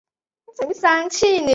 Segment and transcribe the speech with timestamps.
[0.01, 1.41] 维涅厄勒人口变化图示